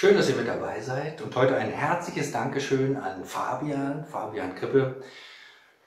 [0.00, 5.02] Schön, dass ihr mit dabei seid und heute ein herzliches Dankeschön an Fabian, Fabian Krippe,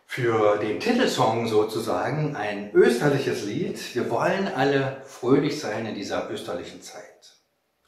[0.06, 3.96] für den Titelsong sozusagen, ein österliches Lied.
[3.96, 7.38] Wir wollen alle fröhlich sein in dieser österlichen Zeit.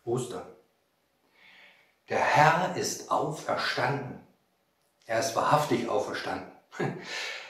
[0.05, 0.47] Ostern.
[2.07, 4.21] Der Herr ist auferstanden.
[5.05, 6.47] Er ist wahrhaftig auferstanden.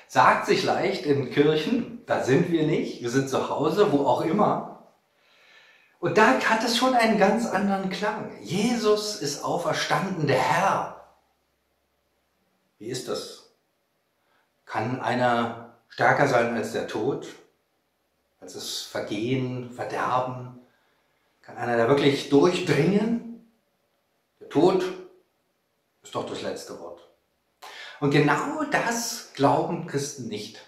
[0.08, 4.22] Sagt sich leicht in Kirchen, da sind wir nicht, wir sind zu Hause, wo auch
[4.22, 4.73] immer.
[6.04, 8.30] Und da hat es schon einen ganz anderen Klang.
[8.42, 11.08] Jesus ist auferstanden, der Herr.
[12.78, 13.54] Wie ist das?
[14.66, 17.28] Kann einer stärker sein als der Tod?
[18.42, 20.60] Als das Vergehen, Verderben?
[21.42, 23.50] Kann einer da wirklich durchdringen?
[24.42, 24.84] Der Tod
[26.04, 27.00] ist doch das letzte Wort.
[28.02, 30.60] Und genau das glauben Christen nicht.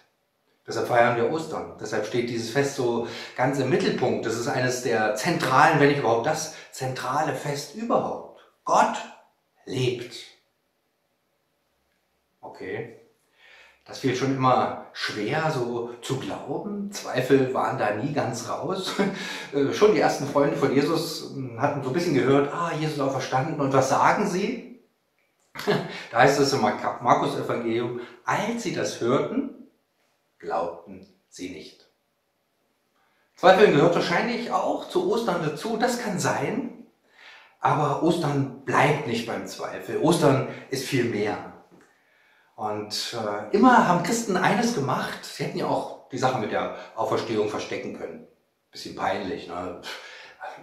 [0.68, 1.74] Deshalb feiern wir Ostern.
[1.80, 4.26] Deshalb steht dieses Fest so ganz im Mittelpunkt.
[4.26, 8.40] Das ist eines der zentralen, wenn nicht überhaupt das zentrale Fest überhaupt.
[8.64, 8.96] Gott
[9.66, 10.16] lebt.
[12.42, 13.00] Okay.
[13.86, 16.92] Das fiel schon immer schwer, so zu glauben.
[16.92, 18.94] Zweifel waren da nie ganz raus.
[19.54, 23.00] Äh, schon die ersten Freunde von Jesus hm, hatten so ein bisschen gehört, ah, Jesus
[23.00, 23.62] auch verstanden.
[23.62, 24.82] Und was sagen sie?
[26.12, 29.45] Da heißt es im Markus-Evangelium, als sie das hörten,
[30.46, 31.86] glaubten sie nicht.
[33.36, 36.88] Zweifeln gehört wahrscheinlich auch zu Ostern dazu, das kann sein,
[37.60, 40.00] aber Ostern bleibt nicht beim Zweifel.
[40.00, 41.52] Ostern ist viel mehr.
[42.56, 46.78] Und äh, immer haben Christen eines gemacht, sie hätten ja auch die Sache mit der
[46.96, 48.28] Auferstehung verstecken können.
[48.72, 49.48] Bisschen peinlich.
[49.48, 49.82] Ne?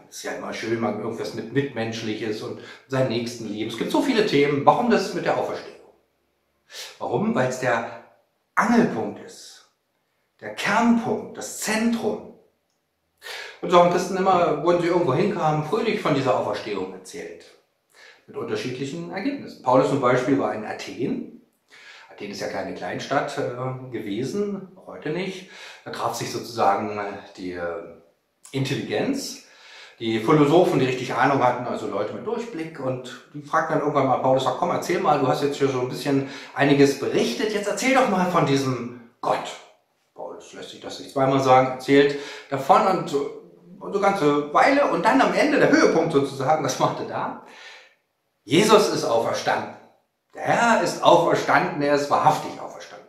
[0.08, 3.70] ist ja immer schön, man irgendwas mit Mitmenschliches und seinen Nächsten lieben.
[3.70, 4.64] Es gibt so viele Themen.
[4.64, 5.90] Warum das mit der Auferstehung?
[6.98, 7.34] Warum?
[7.34, 8.04] Weil es der
[8.54, 9.51] Angelpunkt ist.
[10.42, 12.34] Der Kernpunkt, das Zentrum.
[13.62, 17.46] Und so haben Christen immer, wo sie irgendwo hinkamen, fröhlich von dieser Auferstehung erzählt.
[18.26, 19.62] Mit unterschiedlichen Ergebnissen.
[19.62, 21.40] Paulus zum Beispiel war in Athen.
[22.10, 25.48] Athen ist ja keine Kleinstadt äh, gewesen, heute nicht.
[25.84, 27.00] Da traf sich sozusagen
[27.36, 27.94] die äh,
[28.50, 29.46] Intelligenz
[30.02, 34.08] die Philosophen, die richtig Ahnung hatten, also Leute mit Durchblick und die fragten dann irgendwann
[34.08, 37.68] mal Paulus, komm, erzähl mal, du hast jetzt hier so ein bisschen einiges berichtet, jetzt
[37.68, 39.61] erzähl doch mal von diesem Gott.
[40.52, 42.18] Lässt sich das nicht zweimal sagen, erzählt
[42.50, 43.14] davon und,
[43.80, 47.46] und so ganze Weile und dann am Ende, der Höhepunkt sozusagen, was macht er da?
[48.44, 49.74] Jesus ist auferstanden.
[50.34, 53.08] Der Herr ist auferstanden, er ist wahrhaftig auferstanden.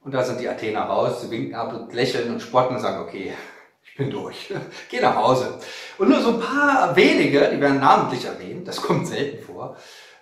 [0.00, 3.02] Und da sind die Athener raus, sie winken ab und lächeln und spotten und sagen,
[3.02, 3.34] okay,
[3.82, 4.52] ich bin durch.
[4.90, 5.58] Geh nach Hause.
[5.98, 9.76] Und nur so ein paar wenige, die werden namentlich erwähnt, das kommt selten vor,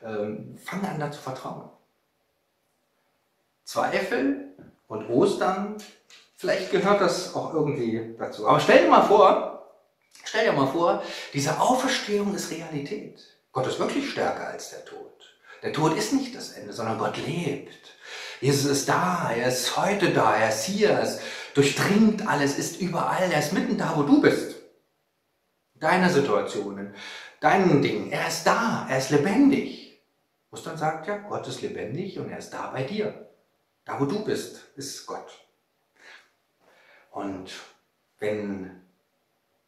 [0.05, 1.71] ähm, fangen an da zu vertrauen.
[3.65, 4.55] Zweifel
[4.89, 5.77] und Ostern,
[6.43, 8.49] vielleicht gehört das auch irgendwie dazu.
[8.49, 9.79] Aber stell dir mal vor,
[10.25, 11.01] stell dir mal vor,
[11.33, 13.23] diese Auferstehung ist Realität.
[13.53, 15.13] Gott ist wirklich stärker als der Tod.
[15.63, 17.95] Der Tod ist nicht das Ende, sondern Gott lebt.
[18.41, 21.21] Jesus ist da, er ist heute da, er ist hier, er ist
[21.55, 24.57] durchdringt alles, ist überall, er ist mitten da, wo du bist.
[25.75, 26.93] Deine Situationen,
[27.41, 28.11] deinen Dingen.
[28.11, 30.03] Er ist da, er ist lebendig.
[30.51, 33.31] Ostern sagt ja, Gott ist lebendig und er ist da bei dir.
[33.85, 35.42] Da, wo du bist, ist Gott.
[37.13, 37.53] Und
[38.19, 38.83] wenn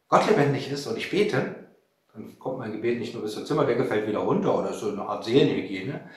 [0.09, 1.67] Gott lebendig ist und ich bete,
[2.13, 5.03] dann kommt mein Gebet nicht nur bis zur Zimmerdecke, fällt wieder runter oder so eine
[5.03, 6.09] Art Seelenhygiene,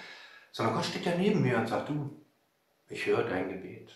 [0.52, 2.10] sondern Gott steht ja neben mir und sagt, du,
[2.88, 3.94] ich höre dein Gebet.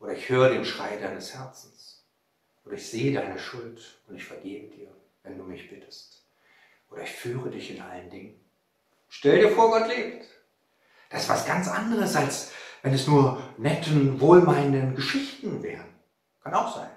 [0.00, 2.04] Oder ich höre den Schrei deines Herzens.
[2.64, 4.88] Oder ich sehe deine Schuld und ich vergebe dir,
[5.22, 6.24] wenn du mich bittest.
[6.90, 8.40] Oder ich führe dich in allen Dingen.
[9.08, 10.26] Stell dir vor, Gott lebt.
[11.10, 12.52] Das ist was ganz anderes, als
[12.82, 15.91] wenn es nur netten, wohlmeinenden Geschichten wären.
[16.42, 16.90] Kann auch sein.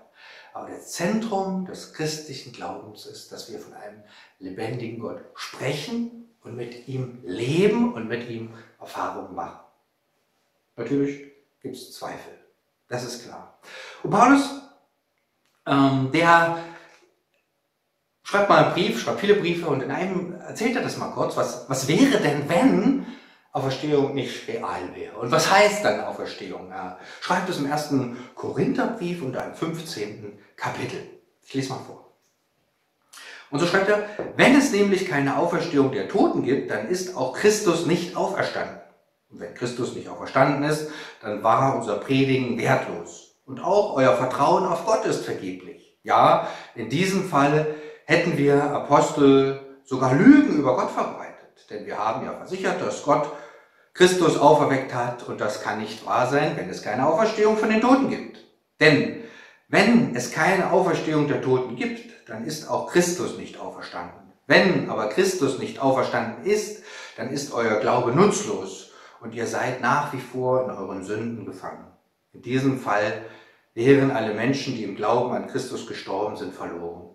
[0.54, 4.04] Aber das Zentrum des christlichen Glaubens ist, dass wir von einem
[4.40, 9.60] lebendigen Gott sprechen und mit ihm leben und mit ihm Erfahrungen machen.
[10.78, 11.32] Natürlich
[11.62, 12.34] gibt es Zweifel.
[12.88, 13.60] Das ist klar.
[14.04, 14.62] Und Paulus,
[15.66, 16.58] ähm, der
[18.24, 21.36] schreibt mal einen Brief, schreibt viele Briefe und in einem erzählt er das mal kurz.
[21.36, 23.06] Was, was wäre denn, wenn
[23.56, 25.16] Auferstehung nicht real wäre?
[25.16, 26.70] Und was heißt dann Auferstehung?
[26.72, 30.38] Er schreibt es im ersten Korintherbrief und im 15.
[30.58, 31.00] Kapitel.
[31.42, 32.12] Ich lese mal vor.
[33.52, 37.32] Und so schreibt er, wenn es nämlich keine Auferstehung der Toten gibt, dann ist auch
[37.32, 38.82] Christus nicht auferstanden.
[39.32, 40.90] Und wenn Christus nicht auferstanden ist,
[41.22, 43.38] dann war unser Predigen wertlos.
[43.46, 45.98] Und auch euer Vertrauen auf Gott ist vergeblich.
[46.04, 47.74] Ja, in diesem Falle
[48.04, 51.70] hätten wir Apostel sogar Lügen über Gott verbreitet.
[51.70, 53.32] Denn wir haben ja versichert, dass Gott
[53.96, 57.80] Christus auferweckt hat und das kann nicht wahr sein, wenn es keine Auferstehung von den
[57.82, 58.44] Toten gibt.
[58.80, 59.24] Denn
[59.68, 64.32] Wenn es keine Auferstehung der Toten gibt, dann ist auch Christus nicht auferstanden.
[64.46, 66.84] Wenn aber Christus nicht auferstanden ist,
[67.18, 71.88] dann ist euer Glaube nutzlos und ihr seid nach wie vor in euren Sünden gefangen.
[72.32, 73.24] In diesem Fall
[73.74, 77.10] wären alle Menschen, die im Glauben an Christus gestorben sind, verloren.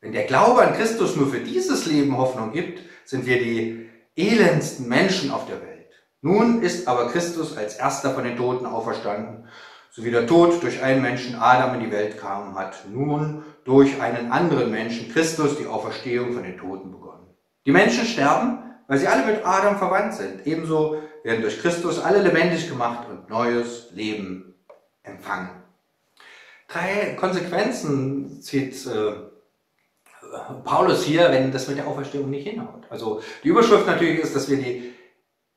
[0.00, 4.88] Wenn der Glaube an Christus nur für dieses Leben Hoffnung gibt, sind wir die elendsten
[4.88, 5.69] Menschen auf der Welt.
[6.22, 9.48] Nun ist aber Christus als erster von den Toten auferstanden,
[9.90, 14.00] so wie der Tod durch einen Menschen Adam in die Welt kam, hat nun durch
[14.00, 17.34] einen anderen Menschen Christus die Auferstehung von den Toten begonnen.
[17.66, 20.46] Die Menschen sterben, weil sie alle mit Adam verwandt sind.
[20.46, 24.54] Ebenso werden durch Christus alle lebendig gemacht und neues Leben
[25.02, 25.50] empfangen.
[26.68, 29.12] Drei Konsequenzen zieht äh,
[30.64, 32.84] Paulus hier, wenn das mit der Auferstehung nicht hinhaut.
[32.88, 34.89] Also die Überschrift natürlich ist, dass wir die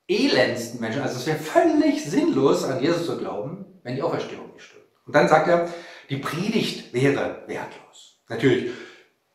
[0.08, 4.64] elendsten Menschen, also es wäre völlig sinnlos, an Jesus zu glauben, wenn die Auferstehung nicht
[4.64, 4.84] stimmt.
[5.06, 5.68] Und dann sagt er,
[6.10, 8.20] die Predigt wäre wertlos.
[8.28, 8.72] Natürlich,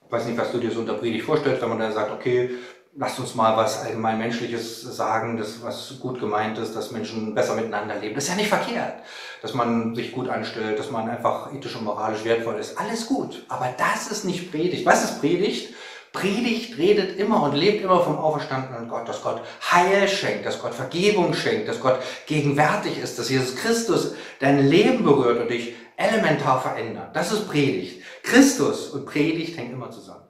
[0.06, 2.52] ich weiß nicht, was du dir so unter Predigt vorstellst, wenn man dann sagt, okay,
[2.96, 7.56] lasst uns mal was allgemein Menschliches sagen, das was gut gemeint ist, dass Menschen besser
[7.56, 8.16] miteinander leben.
[8.16, 9.04] Das ist ja nicht verkehrt,
[9.42, 12.78] dass man sich gut anstellt, dass man einfach ethisch und moralisch wertvoll ist.
[12.78, 13.46] Alles gut.
[13.48, 14.86] Aber das ist nicht Predigt.
[14.86, 15.74] Was ist Predigt?
[16.12, 19.42] Predigt redet immer und lebt immer vom auferstandenen Gott, dass Gott
[19.72, 25.04] Heil schenkt, dass Gott Vergebung schenkt, dass Gott gegenwärtig ist, dass Jesus Christus dein Leben
[25.04, 27.16] berührt und dich elementar verändert.
[27.16, 28.04] Das ist Predigt.
[28.24, 30.28] Christus und Predigt hängen immer zusammen.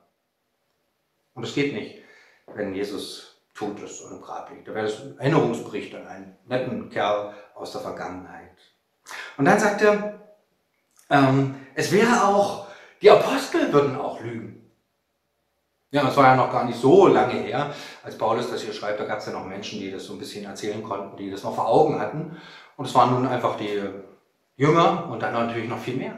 [1.33, 2.01] Und es geht nicht,
[2.53, 4.67] wenn Jesus tot ist und im Grab liegt.
[4.67, 8.57] Da wäre das ein Erinnerungsbericht an einen netten Kerl aus der Vergangenheit.
[9.37, 10.19] Und dann sagt er,
[11.09, 12.67] ähm, es wäre auch,
[13.01, 14.58] die Apostel würden auch lügen.
[15.91, 18.99] Ja, das war ja noch gar nicht so lange her, als Paulus das hier schreibt.
[18.99, 21.43] Da gab es ja noch Menschen, die das so ein bisschen erzählen konnten, die das
[21.43, 22.37] noch vor Augen hatten.
[22.77, 23.81] Und es waren nun einfach die
[24.55, 26.13] Jünger und dann natürlich noch viel mehr.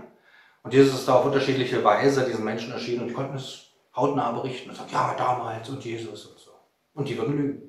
[0.64, 4.32] Und Jesus ist da auf unterschiedliche Weise diesen Menschen erschienen und die konnten es hautnah
[4.32, 6.52] berichten und sagen, ja, damals und Jesus und so.
[6.94, 7.62] Und die würden lügen.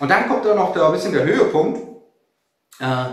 [0.00, 1.80] Und dann kommt da noch da ein bisschen der Höhepunkt.
[2.80, 3.04] Äh,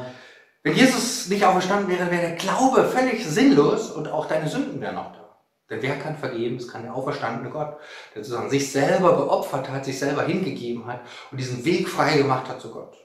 [0.64, 4.96] wenn Jesus nicht auferstanden wäre, wäre der Glaube völlig sinnlos und auch deine Sünden wären
[4.96, 5.29] noch da.
[5.70, 6.58] Denn wer kann vergeben?
[6.58, 7.78] Es kann der auferstandene Gott,
[8.16, 11.02] der sozusagen sich selber geopfert hat, sich selber hingegeben hat
[11.32, 12.98] und diesen Weg frei gemacht hat zu Gott.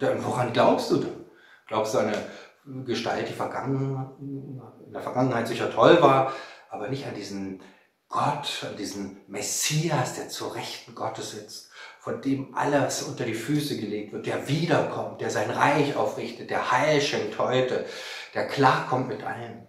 [0.00, 1.24] Und woran glaubst du denn?
[1.66, 6.32] Glaubst du an eine Gestalt, die in der Vergangenheit sicher toll war,
[6.68, 7.62] aber nicht an diesen
[8.08, 13.78] Gott, an diesen Messias, der zur Rechten Gottes sitzt, von dem alles unter die Füße
[13.78, 17.86] gelegt wird, der wiederkommt, der sein Reich aufrichtet, der Heil schenkt heute,
[18.34, 19.68] der klarkommt mit allen.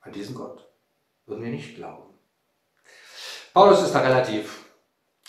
[0.00, 0.71] An diesen Gott
[1.26, 2.12] würden wir nicht glauben.
[3.54, 4.64] Paulus ist da relativ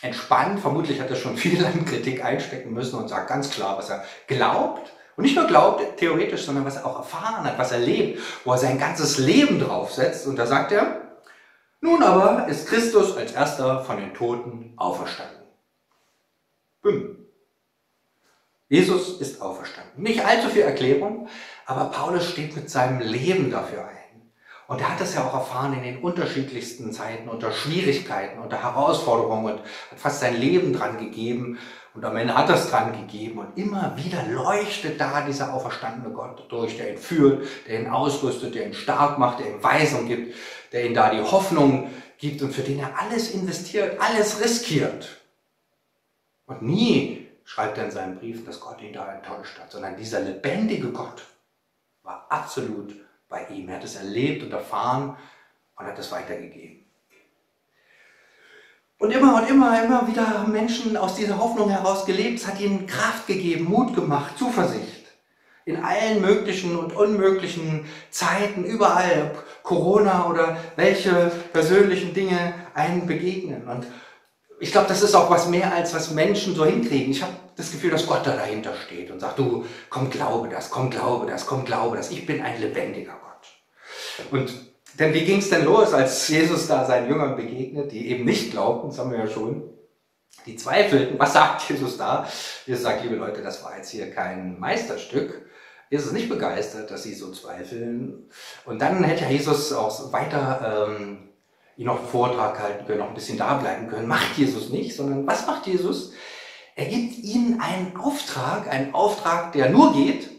[0.02, 0.60] entspannt.
[0.60, 4.04] Vermutlich hat er schon viel an Kritik einstecken müssen und sagt ganz klar, was er
[4.28, 4.92] glaubt.
[5.16, 8.52] Und nicht nur glaubt, theoretisch, sondern was er auch erfahren hat, was er lebt, wo
[8.52, 10.26] er sein ganzes Leben draufsetzt.
[10.26, 11.20] Und da sagt er,
[11.82, 15.44] nun aber ist Christus als erster von den Toten auferstanden.
[16.82, 17.28] Büm.
[18.70, 20.02] Jesus ist auferstanden.
[20.02, 21.28] Nicht allzu viel Erklärung,
[21.66, 24.03] aber Paulus steht mit seinem Leben dafür ein.
[24.68, 29.56] Und er hat das ja auch erfahren in den unterschiedlichsten Zeiten, unter Schwierigkeiten, unter Herausforderungen
[29.56, 31.60] und hat fast sein Leben dran gegeben.
[31.94, 33.40] Und am Ende hat er es dran gegeben.
[33.40, 38.56] Und immer wieder leuchtet da dieser auferstandene Gott durch, der ihn führt, der ihn ausrüstet,
[38.56, 40.36] der ihn stark macht, der ihm Weisung gibt,
[40.72, 45.18] der ihm da die Hoffnung gibt und für den er alles investiert, alles riskiert.
[46.46, 50.22] Und nie schreibt er in seinen Briefen, dass Gott ihn da enttäuscht hat, sondern dieser
[50.22, 51.24] lebendige Gott
[52.02, 52.96] war absolut
[53.34, 53.68] bei ihm.
[53.68, 55.18] Er hat es erlebt und erfahren
[55.76, 56.86] und hat es weitergegeben.
[59.00, 62.40] Und immer und immer, immer wieder haben Menschen aus dieser Hoffnung heraus gelebt.
[62.40, 65.08] Es hat ihnen Kraft gegeben, Mut gemacht, Zuversicht.
[65.66, 73.68] In allen möglichen und unmöglichen Zeiten, überall, ob Corona oder welche persönlichen Dinge einen begegnen.
[73.68, 73.88] Und
[74.60, 77.12] ich glaube, das ist auch was mehr, als was Menschen so hinkriegen.
[77.12, 80.70] Ich habe das Gefühl, dass Gott da dahinter steht und sagt, du, komm, glaube das,
[80.70, 82.12] komm, glaube das, komm, glaube das.
[82.12, 84.32] Ich bin ein lebendiger Gott.
[84.32, 84.54] Und
[85.00, 88.52] denn wie ging es denn los, als Jesus da seinen Jüngern begegnet, die eben nicht
[88.52, 89.70] glaubten, das haben wir ja schon,
[90.46, 91.18] die zweifelten.
[91.18, 92.28] Was sagt Jesus da?
[92.66, 95.50] Jesus sagt, liebe Leute, das war jetzt hier kein Meisterstück.
[95.90, 98.30] Jesus ist nicht begeistert, dass sie so zweifeln.
[98.66, 101.30] Und dann hätte Jesus auch weiter ähm,
[101.78, 104.08] ihn noch einen Vortrag halten können, noch ein bisschen da bleiben können.
[104.08, 106.14] Macht Jesus nicht, sondern was macht Jesus?
[106.76, 110.30] Er gibt ihnen einen Auftrag, einen Auftrag, der nur geht,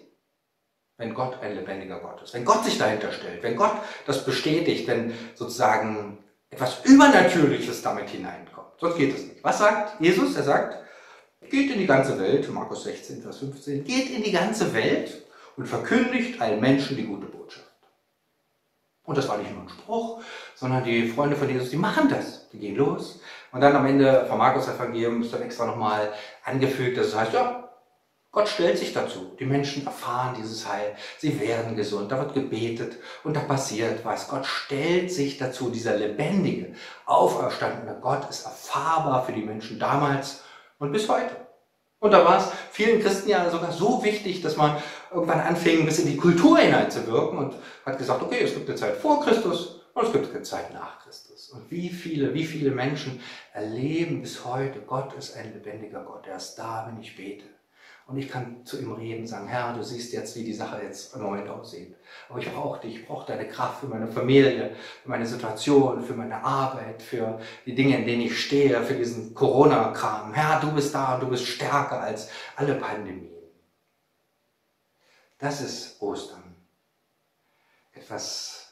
[0.96, 3.76] wenn Gott ein lebendiger Gott ist, wenn Gott sich dahinter stellt, wenn Gott
[4.06, 6.18] das bestätigt, wenn sozusagen
[6.50, 8.68] etwas Übernatürliches damit hineinkommt.
[8.78, 9.42] Sonst geht es nicht.
[9.42, 10.36] Was sagt Jesus?
[10.36, 10.78] Er sagt,
[11.50, 15.24] geht in die ganze Welt, Markus 16, Vers 15, geht in die ganze Welt
[15.56, 17.64] und verkündigt allen Menschen die gute Botschaft.
[19.04, 20.22] Und das war nicht nur ein Spruch,
[20.54, 22.48] sondern die Freunde von Jesus, die machen das.
[22.50, 23.20] Die gehen los.
[23.54, 26.12] Und dann am Ende vom Markus-Evangelium ist dann extra nochmal
[26.44, 27.70] angefügt, dass es heißt, ja,
[28.32, 29.36] Gott stellt sich dazu.
[29.38, 30.96] Die Menschen erfahren dieses Heil.
[31.18, 32.10] Sie werden gesund.
[32.10, 34.26] Da wird gebetet und da passiert was.
[34.26, 35.70] Gott stellt sich dazu.
[35.70, 36.74] Dieser lebendige,
[37.06, 40.42] auferstandene Gott ist erfahrbar für die Menschen damals
[40.80, 41.36] und bis heute.
[42.00, 44.82] Und da war es vielen Christen ja sogar so wichtig, dass man
[45.12, 47.54] irgendwann anfing, bis in die Kultur hineinzuwirken und
[47.86, 50.98] hat gesagt, okay, es gibt eine Zeit vor Christus und es gibt eine Zeit nach
[51.02, 51.50] Christus.
[51.50, 53.20] Und wie viele, wie viele Menschen
[53.52, 56.26] erleben bis heute, Gott ist ein lebendiger Gott.
[56.26, 57.44] Er ist da, wenn ich bete.
[58.06, 61.14] Und ich kann zu ihm reden, sagen, Herr, du siehst jetzt, wie die Sache jetzt
[61.14, 61.94] im Moment aussieht.
[62.28, 66.12] Aber ich brauche dich, ich brauche deine Kraft für meine Familie, für meine Situation, für
[66.12, 70.34] meine Arbeit, für die Dinge, in denen ich stehe, für diesen Corona-Kram.
[70.34, 73.30] Herr, du bist da und du bist stärker als alle Pandemien.
[75.38, 76.42] Das ist Ostern.
[77.92, 78.63] Etwas,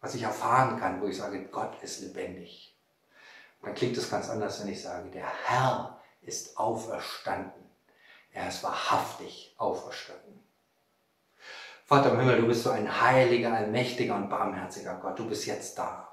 [0.00, 2.76] was ich erfahren kann, wo ich sage, Gott ist lebendig.
[3.62, 7.64] Dann klingt es ganz anders, wenn ich sage, der Herr ist auferstanden.
[8.32, 10.44] Er ist wahrhaftig auferstanden.
[11.86, 15.18] Vater im Himmel, du bist so ein heiliger, allmächtiger und barmherziger Gott.
[15.18, 16.08] Du bist jetzt da.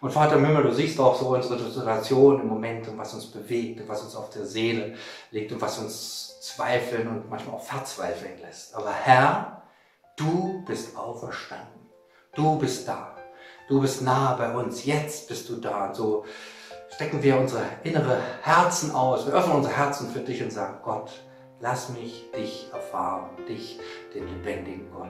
[0.00, 3.26] Und Vater im Himmel, du siehst auch so unsere Situation im Moment und was uns
[3.26, 4.96] bewegt und was uns auf der Seele
[5.30, 8.74] liegt und was uns zweifeln und manchmal auch verzweifeln lässt.
[8.74, 9.62] Aber Herr,
[10.16, 11.88] du bist auferstanden.
[12.34, 13.15] Du bist da.
[13.68, 14.84] Du bist nah bei uns.
[14.84, 15.88] Jetzt bist du da.
[15.88, 16.24] Und so
[16.94, 19.26] stecken wir unsere innere Herzen aus.
[19.26, 21.10] Wir öffnen unsere Herzen für dich und sagen, Gott,
[21.60, 23.80] Lass mich dich erfahren, dich,
[24.14, 25.08] den lebendigen Gott.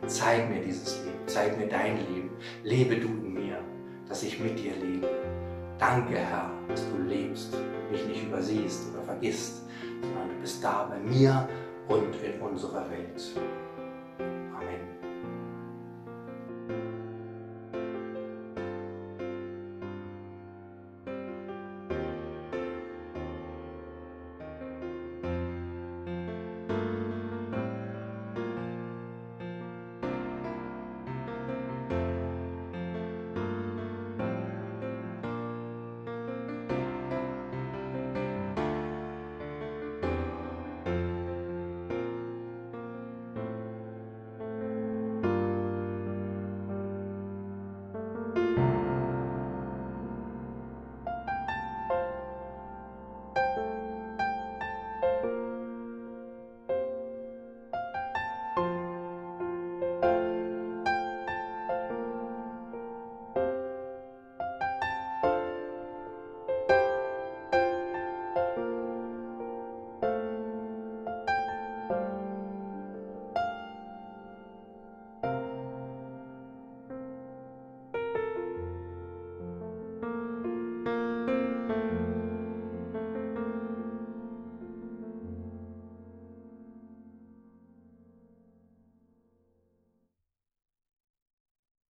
[0.00, 2.30] Und zeig mir dieses Leben, zeig mir dein Leben.
[2.64, 3.58] Lebe du in mir,
[4.08, 5.06] dass ich mit dir lebe.
[5.78, 7.54] Danke, Herr, dass du lebst,
[7.90, 9.64] mich nicht übersiehst oder vergisst,
[10.00, 11.46] sondern du bist da bei mir
[11.88, 13.22] und in unserer Welt.